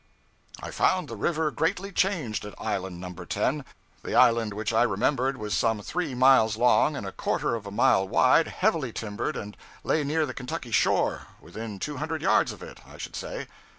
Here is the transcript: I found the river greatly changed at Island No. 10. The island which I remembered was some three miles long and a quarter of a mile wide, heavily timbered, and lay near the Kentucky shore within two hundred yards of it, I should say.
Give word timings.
I 0.63 0.71
found 0.71 1.07
the 1.07 1.15
river 1.15 1.51
greatly 1.51 1.91
changed 1.91 2.43
at 2.43 2.59
Island 2.59 2.99
No. 2.99 3.13
10. 3.13 3.63
The 4.03 4.15
island 4.15 4.51
which 4.51 4.73
I 4.73 4.81
remembered 4.81 5.37
was 5.37 5.55
some 5.55 5.79
three 5.83 6.15
miles 6.15 6.57
long 6.57 6.95
and 6.95 7.05
a 7.05 7.11
quarter 7.11 7.53
of 7.53 7.67
a 7.67 7.69
mile 7.71 8.07
wide, 8.07 8.47
heavily 8.47 8.91
timbered, 8.91 9.37
and 9.37 9.55
lay 9.83 10.03
near 10.03 10.25
the 10.25 10.33
Kentucky 10.33 10.71
shore 10.71 11.27
within 11.39 11.77
two 11.77 11.97
hundred 11.97 12.23
yards 12.23 12.51
of 12.51 12.63
it, 12.63 12.79
I 12.87 12.97
should 12.97 13.15
say. 13.15 13.45